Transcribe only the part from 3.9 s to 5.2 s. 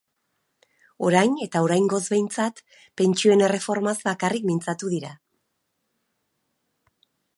bakarrik mintzatu dira.